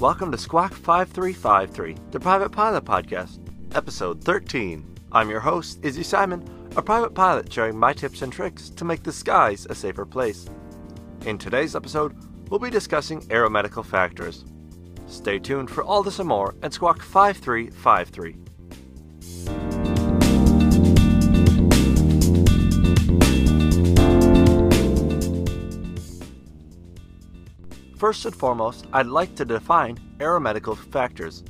[0.00, 3.40] Welcome to Squawk 5353, the Private Pilot Podcast,
[3.74, 4.94] Episode 13.
[5.10, 9.02] I'm your host, Izzy Simon, a private pilot sharing my tips and tricks to make
[9.02, 10.46] the skies a safer place.
[11.26, 12.14] In today's episode,
[12.48, 14.44] we'll be discussing aeromedical factors.
[15.08, 18.36] Stay tuned for all this and more at Squawk 5353.
[27.98, 31.42] First and foremost, I'd like to define aeromedical factors.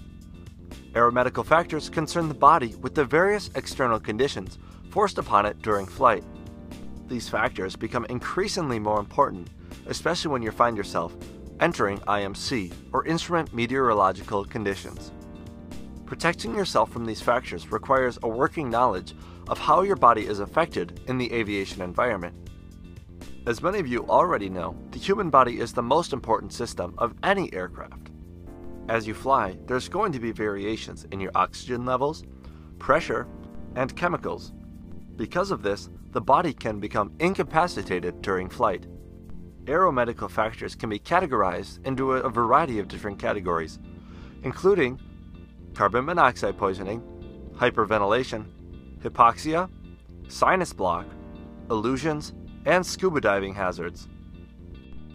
[0.92, 4.58] Aeromedical factors concern the body with the various external conditions
[4.88, 6.24] forced upon it during flight.
[7.06, 9.50] These factors become increasingly more important,
[9.88, 11.14] especially when you find yourself
[11.60, 15.12] entering IMC, or Instrument Meteorological Conditions.
[16.06, 19.14] Protecting yourself from these factors requires a working knowledge
[19.48, 22.47] of how your body is affected in the aviation environment.
[23.48, 27.14] As many of you already know, the human body is the most important system of
[27.22, 28.10] any aircraft.
[28.90, 32.24] As you fly, there's going to be variations in your oxygen levels,
[32.78, 33.26] pressure,
[33.74, 34.52] and chemicals.
[35.16, 38.86] Because of this, the body can become incapacitated during flight.
[39.64, 43.78] Aeromedical factors can be categorized into a variety of different categories,
[44.42, 45.00] including
[45.72, 47.00] carbon monoxide poisoning,
[47.54, 48.44] hyperventilation,
[49.00, 49.70] hypoxia,
[50.28, 51.06] sinus block,
[51.70, 52.34] illusions,
[52.68, 54.08] and scuba diving hazards.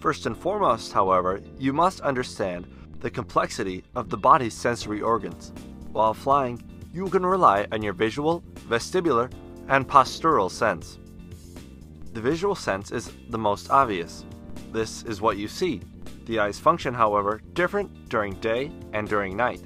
[0.02, 2.68] First and foremost, however, you must understand
[3.00, 5.54] the complexity of the body's sensory organs.
[5.92, 9.32] While flying, you can rely on your visual, vestibular,
[9.68, 10.98] and postural sense.
[12.14, 14.26] The visual sense is the most obvious.
[14.72, 15.82] This is what you see.
[16.26, 19.62] The eyes function, however, different during day and during night.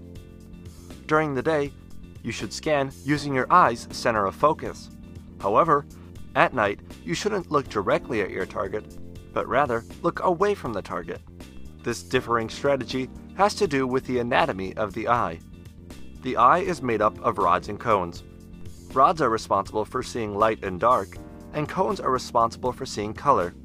[1.05, 1.71] During the day,
[2.21, 4.89] you should scan using your eyes' center of focus.
[5.39, 5.85] However,
[6.37, 8.97] at night, you shouldn't look directly at your target,
[9.33, 11.19] but rather look away from the target.
[11.83, 15.39] This differing strategy has to do with the anatomy of the eye.
[16.21, 18.23] The eye is made up of rods and cones.
[18.93, 21.17] Rods are responsible for seeing light and dark,
[21.53, 23.55] and cones are responsible for seeing color.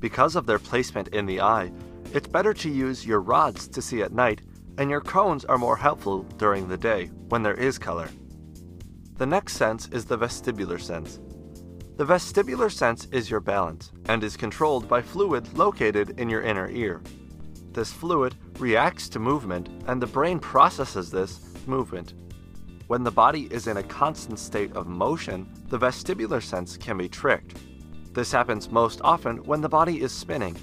[0.00, 1.70] Because of their placement in the eye,
[2.12, 4.40] it's better to use your rods to see at night,
[4.76, 8.08] and your cones are more helpful during the day when there is color.
[9.18, 11.20] The next sense is the vestibular sense.
[12.02, 16.68] The vestibular sense is your balance and is controlled by fluid located in your inner
[16.68, 17.00] ear.
[17.70, 22.14] This fluid reacts to movement and the brain processes this movement.
[22.88, 27.08] When the body is in a constant state of motion, the vestibular sense can be
[27.08, 27.56] tricked.
[28.12, 30.56] This happens most often when the body is spinning.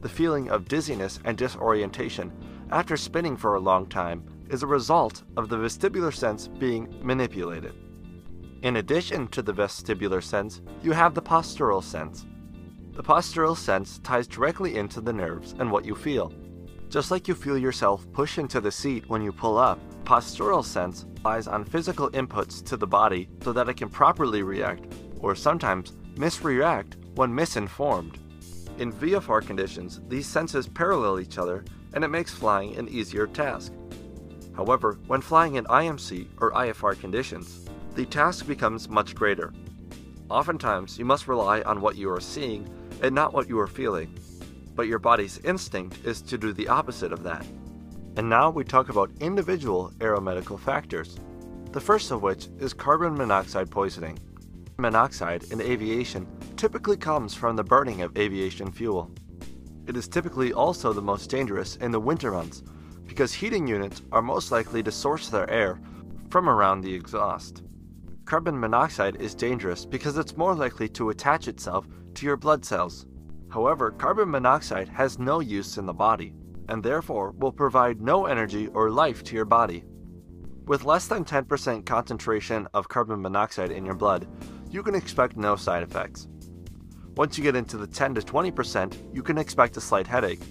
[0.00, 2.32] The feeling of dizziness and disorientation
[2.70, 7.74] after spinning for a long time is a result of the vestibular sense being manipulated.
[8.62, 12.26] In addition to the vestibular sense, you have the postural sense.
[12.92, 16.32] The postural sense ties directly into the nerves and what you feel.
[16.88, 21.06] Just like you feel yourself push into the seat when you pull up, postural sense
[21.18, 25.92] relies on physical inputs to the body so that it can properly react, or sometimes
[26.16, 28.18] misreact when misinformed.
[28.78, 33.72] In VFR conditions, these senses parallel each other and it makes flying an easier task.
[34.56, 37.67] However, when flying in IMC or IFR conditions,
[37.98, 39.52] the task becomes much greater.
[40.30, 42.64] Oftentimes, you must rely on what you are seeing
[43.02, 44.16] and not what you are feeling,
[44.76, 47.44] but your body's instinct is to do the opposite of that.
[48.16, 51.18] And now we talk about individual aeromedical factors,
[51.72, 54.16] the first of which is carbon monoxide poisoning
[54.76, 56.24] monoxide in aviation
[56.56, 59.10] typically comes from the burning of aviation fuel.
[59.88, 62.62] It is typically also the most dangerous in the winter months
[63.06, 65.80] because heating units are most likely to source their air
[66.30, 67.64] from around the exhaust.
[68.28, 73.06] Carbon monoxide is dangerous because it's more likely to attach itself to your blood cells.
[73.48, 76.34] However, carbon monoxide has no use in the body
[76.68, 79.82] and therefore will provide no energy or life to your body.
[80.66, 84.28] With less than 10% concentration of carbon monoxide in your blood,
[84.70, 86.28] you can expect no side effects.
[87.16, 90.42] Once you get into the 10 to 20%, you can expect a slight headache.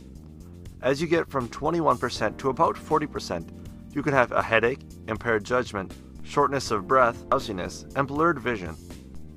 [0.81, 3.51] As you get from 21% to about 40%,
[3.93, 5.93] you can have a headache, impaired judgment,
[6.27, 8.75] shortness of breath, drowsiness, and blurred vision.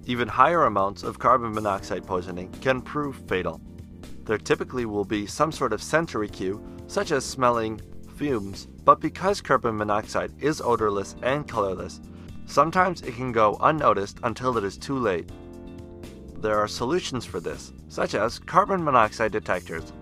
[0.06, 3.60] Even higher amounts of carbon monoxide poisoning can prove fatal.
[4.24, 7.80] There typically will be some sort of sensory cue, such as smelling
[8.16, 12.00] fumes, but because carbon monoxide is odorless and colorless,
[12.50, 15.30] Sometimes it can go unnoticed until it is too late.
[16.38, 19.92] There are solutions for this, such as carbon monoxide detectors.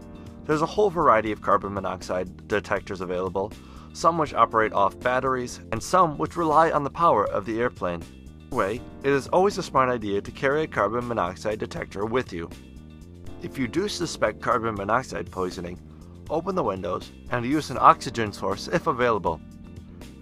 [0.46, 3.52] There's a whole variety of carbon monoxide detectors available,
[3.92, 8.02] some which operate off batteries, and some which rely on the power of the airplane.
[8.50, 12.48] Way, it is always a smart idea to carry a carbon monoxide detector with you.
[13.42, 15.78] If you do suspect carbon monoxide poisoning,
[16.30, 19.40] open the windows, and use an oxygen source if available.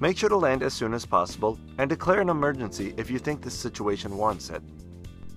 [0.01, 3.41] Make sure to land as soon as possible and declare an emergency if you think
[3.41, 4.63] the situation warrants it.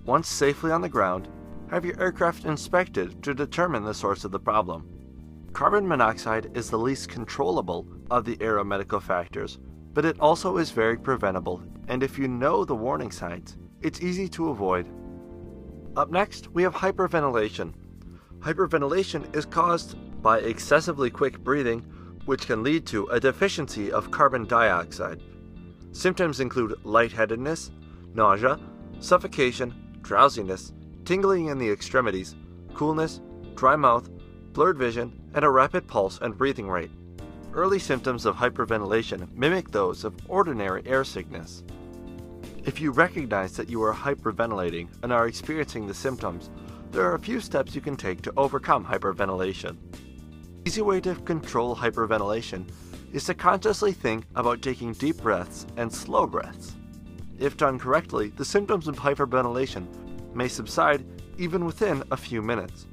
[0.04, 1.28] Once safely on the ground,
[1.70, 4.88] have your aircraft inspected to determine the source of the problem.
[5.52, 9.58] Carbon monoxide is the least controllable of the aeromedical factors,
[9.92, 14.28] but it also is very preventable, and if you know the warning signs, it's easy
[14.28, 14.86] to avoid.
[15.96, 17.74] Up next, we have hyperventilation.
[18.38, 21.80] Hyperventilation is caused by excessively quick breathing,
[22.26, 25.20] which can lead to a deficiency of carbon dioxide.
[25.92, 27.70] Symptoms include lightheadedness,
[28.14, 28.58] nausea,
[29.00, 30.72] suffocation, drowsiness,
[31.04, 32.36] tingling in the extremities,
[32.72, 33.20] coolness,
[33.56, 34.08] dry mouth,
[34.52, 36.90] blurred vision, and a rapid pulse and breathing rate.
[37.52, 41.64] Early symptoms of hyperventilation mimic those of ordinary air sickness.
[42.64, 46.50] If you recognize that you are hyperventilating and are experiencing the symptoms,
[46.92, 49.76] there are a few steps you can take to overcome hyperventilation.
[50.66, 52.68] Easy way to control hyperventilation
[53.12, 56.76] is to consciously think about taking deep breaths and slow breaths.
[57.38, 59.86] If done correctly, the symptoms of hyperventilation
[60.34, 61.04] may subside
[61.38, 62.86] even within a few minutes.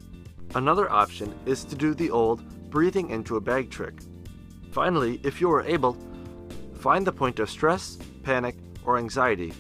[0.56, 3.96] Another option is to do the old breathing into a bag trick.
[4.72, 5.98] Finally, if you are able,
[6.80, 9.54] find the point of stress, panic, or anxiety.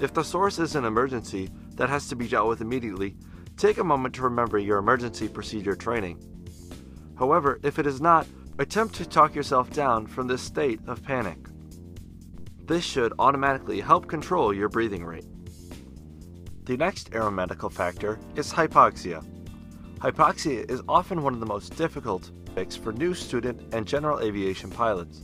[0.00, 3.16] If the source is an emergency that has to be dealt with immediately,
[3.56, 6.22] take a moment to remember your emergency procedure training.
[7.18, 8.26] However, if it is not,
[8.58, 11.38] attempt to talk yourself down from this state of panic.
[12.64, 15.26] This should automatically help control your breathing rate.
[16.64, 19.24] The next aeromedical factor is hypoxia.
[19.98, 24.70] Hypoxia is often one of the most difficult fix for new student and general aviation
[24.70, 25.22] pilots.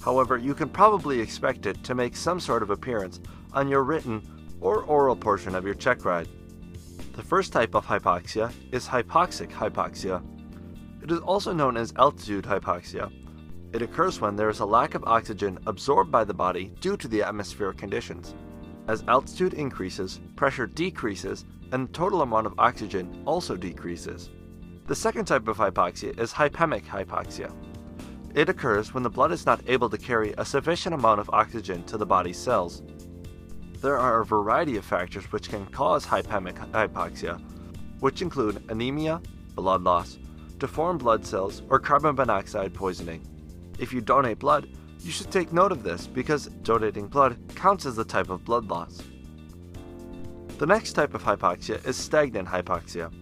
[0.00, 3.18] However, you can probably expect it to make some sort of appearance
[3.52, 4.22] on your written
[4.60, 6.28] or oral portion of your check ride.
[7.14, 10.22] The first type of hypoxia is hypoxic hypoxia.
[11.02, 13.12] It is also known as altitude hypoxia.
[13.72, 17.08] It occurs when there is a lack of oxygen absorbed by the body due to
[17.08, 18.36] the atmospheric conditions.
[18.86, 24.30] As altitude increases, pressure decreases, and the total amount of oxygen also decreases.
[24.86, 27.52] The second type of hypoxia is hypemic hypoxia.
[28.34, 31.82] It occurs when the blood is not able to carry a sufficient amount of oxygen
[31.84, 32.82] to the body's cells.
[33.80, 37.40] There are a variety of factors which can cause hypemic hypoxia,
[38.00, 39.20] which include anemia,
[39.54, 40.18] blood loss,
[40.58, 43.26] deformed blood cells, or carbon monoxide poisoning.
[43.78, 44.68] If you donate blood,
[45.00, 48.66] you should take note of this because donating blood counts as a type of blood
[48.66, 49.02] loss.
[50.58, 53.12] The next type of hypoxia is stagnant hypoxia,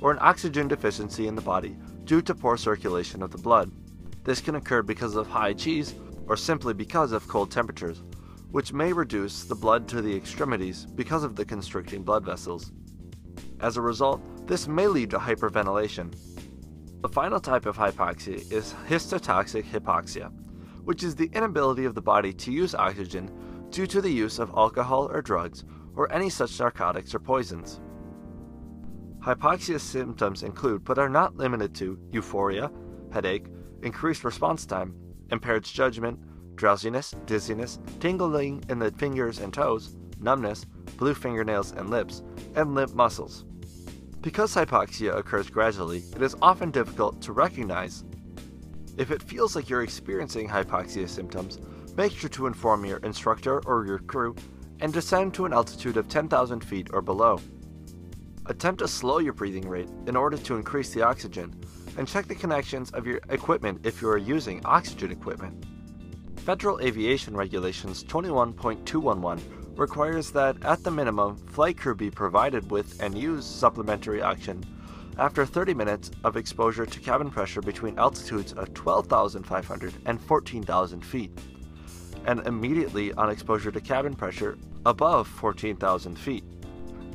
[0.00, 3.72] or an oxygen deficiency in the body due to poor circulation of the blood.
[4.22, 5.96] This can occur because of high G's
[6.28, 8.04] or simply because of cold temperatures,
[8.52, 12.70] which may reduce the blood to the extremities because of the constricting blood vessels.
[13.58, 16.14] As a result, this may lead to hyperventilation.
[17.00, 20.30] The final type of hypoxia is histotoxic hypoxia,
[20.84, 23.32] which is the inability of the body to use oxygen
[23.70, 25.64] due to the use of alcohol or drugs
[25.96, 27.80] or any such narcotics or poisons.
[29.20, 32.70] Hypoxia symptoms include, but are not limited to, euphoria,
[33.12, 33.46] headache,
[33.82, 34.94] increased response time,
[35.30, 36.18] impaired judgment,
[36.56, 40.64] drowsiness, dizziness, tingling in the fingers and toes, numbness,
[40.96, 42.22] blue fingernails and lips,
[42.54, 43.44] and limp muscles.
[44.20, 48.04] Because hypoxia occurs gradually, it is often difficult to recognize
[48.96, 51.58] if it feels like you're experiencing hypoxia symptoms,
[51.96, 54.34] make sure to inform your instructor or your crew
[54.84, 57.40] and descend to an altitude of 10,000 feet or below.
[58.44, 61.58] Attempt to slow your breathing rate in order to increase the oxygen,
[61.96, 65.64] and check the connections of your equipment if you are using oxygen equipment.
[66.36, 69.40] Federal Aviation Regulations 21.211
[69.78, 74.62] requires that, at the minimum, flight crew be provided with and use supplementary oxygen
[75.16, 81.30] after 30 minutes of exposure to cabin pressure between altitudes of 12,500 and 14,000 feet,
[82.26, 86.44] and immediately on exposure to cabin pressure above 14,000 feet.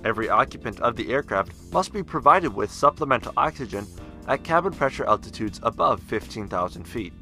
[0.05, 3.85] Every occupant of the aircraft must be provided with supplemental oxygen
[4.27, 7.13] at cabin pressure altitudes above 15,000 feet.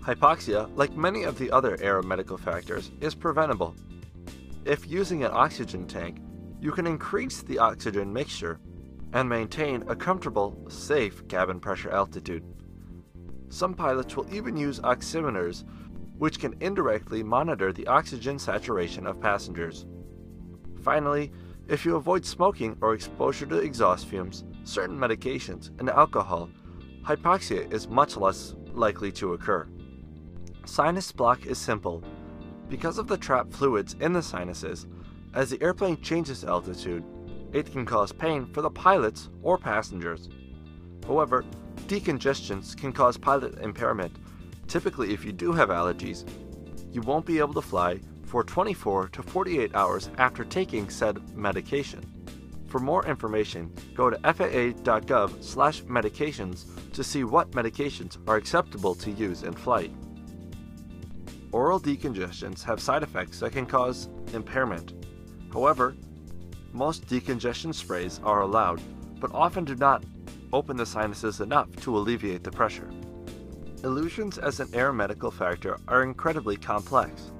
[0.00, 3.74] Hypoxia, like many of the other aeromedical factors, is preventable.
[4.64, 6.18] If using an oxygen tank,
[6.60, 8.58] you can increase the oxygen mixture
[9.14, 12.44] and maintain a comfortable, safe cabin pressure altitude.
[13.48, 15.64] Some pilots will even use oximeters,
[16.18, 19.86] which can indirectly monitor the oxygen saturation of passengers.
[20.82, 21.32] Finally,
[21.68, 26.50] if you avoid smoking or exposure to exhaust fumes, certain medications, and alcohol,
[27.02, 29.66] hypoxia is much less likely to occur.
[30.66, 32.02] Sinus block is simple.
[32.68, 34.86] Because of the trapped fluids in the sinuses,
[35.34, 37.04] as the airplane changes altitude,
[37.52, 40.28] it can cause pain for the pilots or passengers.
[41.06, 41.44] However,
[41.86, 44.16] Decongestions can cause pilot impairment.
[44.68, 46.24] Typically, if you do have allergies,
[46.92, 52.00] you won't be able to fly for 24 to 48 hours after taking said medication.
[52.68, 59.52] For more information, go to faa.gov/medications to see what medications are acceptable to use in
[59.52, 59.92] flight.
[61.52, 64.94] Oral decongestions have side effects that can cause impairment.
[65.52, 65.94] However,
[66.72, 68.82] most decongestion sprays are allowed,
[69.20, 70.02] but often do not
[70.52, 72.90] open the sinuses enough to alleviate the pressure.
[73.84, 77.32] Illusions as an aeromedical factor are incredibly complex.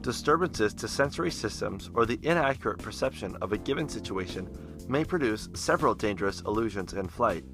[0.00, 4.50] Disturbances to sensory systems or the inaccurate perception of a given situation
[4.88, 7.44] may produce several dangerous illusions in flight.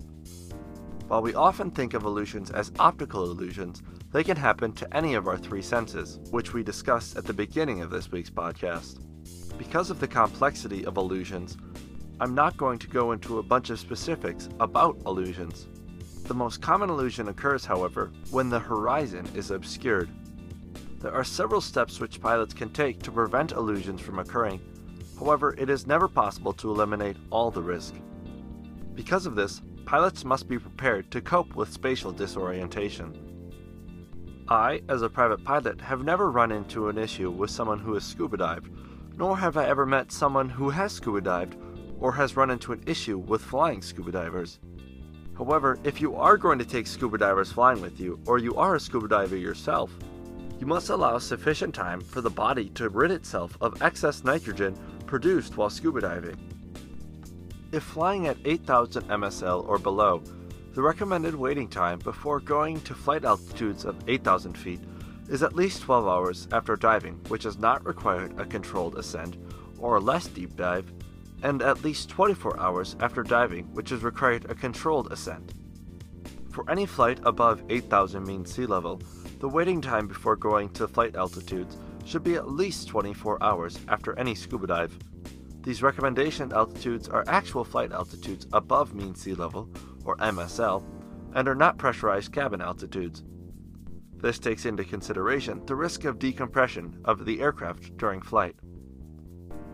[1.09, 5.29] While we often think of illusions as optical illusions, they can happen to any of
[5.29, 9.05] our three senses, which we discussed at the beginning of this week's podcast.
[9.59, 11.59] Because of the complexity of illusions,
[12.19, 15.67] I'm not going to go into a bunch of specifics about illusions.
[16.25, 20.09] The most common illusion occurs, however, when the horizon is obscured.
[21.00, 24.61] There are several steps which pilots can take to prevent illusions from occurring.
[25.19, 27.95] However, it is never possible to eliminate all the risk.
[28.95, 33.19] Because of this, pilots must be prepared to cope with spatial disorientation.
[34.49, 38.05] I, as a private pilot, have never run into an issue with someone who has
[38.05, 38.71] scuba dived,
[39.17, 41.57] nor have I ever met someone who has scuba dived
[41.99, 44.61] or has run into an issue with flying scuba divers.
[45.44, 48.76] However, if you are going to take scuba divers flying with you, or you are
[48.76, 49.90] a scuba diver yourself,
[50.61, 55.56] you must allow sufficient time for the body to rid itself of excess nitrogen produced
[55.56, 56.37] while scuba diving.
[57.72, 60.22] If flying at 8000 MSL or below,
[60.75, 64.80] the recommended waiting time before going to flight altitudes of 8000 feet
[65.28, 69.38] is at least 12 hours after diving, which does not require a controlled ascent
[69.80, 70.92] or a less deep dive,
[71.42, 75.54] and at least 24 hours after diving, which has required a controlled ascent.
[76.50, 79.00] For any flight above 8,000 mean sea level,
[79.40, 84.18] the waiting time before going to flight altitudes should be at least 24 hours after
[84.18, 84.99] any scuba dive.
[85.62, 89.68] These recommendation altitudes are actual flight altitudes above mean sea level,
[90.04, 90.84] or MSL,
[91.34, 93.22] and are not pressurized cabin altitudes.
[94.16, 98.54] This takes into consideration the risk of decompression of the aircraft during flight.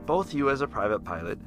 [0.07, 1.39] Both you as a private pilot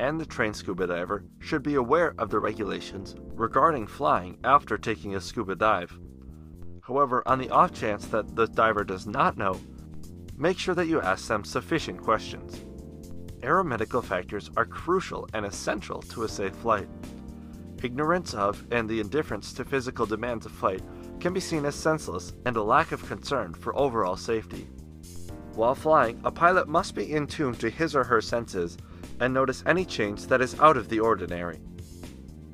[0.00, 5.14] and the trained scuba diver should be aware of the regulations regarding flying after taking
[5.14, 5.92] a scuba dive.
[6.82, 9.60] However, on the off chance that the diver does not know,
[10.38, 12.64] make sure that you ask them sufficient questions.
[13.42, 16.88] Aeromedical factors are crucial and essential to a safe flight.
[17.82, 20.82] Ignorance of and the indifference to physical demands of flight
[21.20, 24.66] can be seen as senseless and a lack of concern for overall safety.
[25.54, 28.78] While flying, a pilot must be in tune to his or her senses
[29.20, 31.60] and notice any change that is out of the ordinary.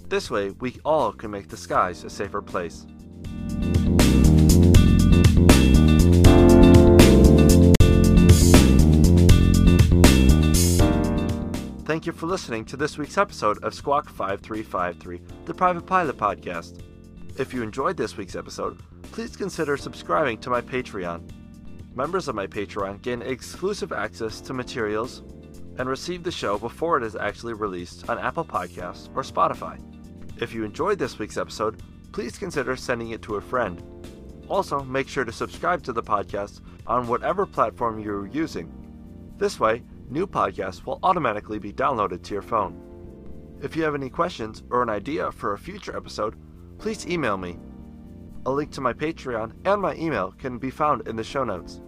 [0.09, 2.87] This way, we all can make the skies a safer place.
[11.85, 16.83] Thank you for listening to this week's episode of Squawk 5353, the Private Pilot Podcast.
[17.39, 18.81] If you enjoyed this week's episode,
[19.13, 21.31] please consider subscribing to my Patreon.
[21.97, 25.23] Members of my Patreon gain exclusive access to materials,
[25.79, 29.81] and receive the show before it is actually released on Apple Podcasts or Spotify.
[30.39, 33.83] If you enjoyed this week's episode, please consider sending it to a friend.
[34.47, 38.71] Also, make sure to subscribe to the podcast on whatever platform you're using.
[39.39, 43.59] This way, new podcasts will automatically be downloaded to your phone.
[43.63, 46.37] If you have any questions or an idea for a future episode,
[46.77, 47.59] please email me.
[48.45, 51.81] A link to my Patreon and my email can be found in the show notes.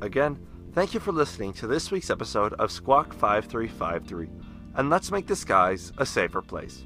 [0.00, 0.38] Again,
[0.78, 4.28] Thank you for listening to this week's episode of Squawk 5353,
[4.74, 6.84] and let's make the skies a safer place.